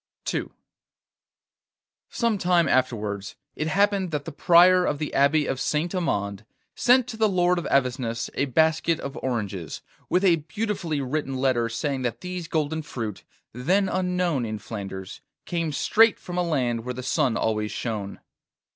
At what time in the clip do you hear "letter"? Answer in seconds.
11.35-11.69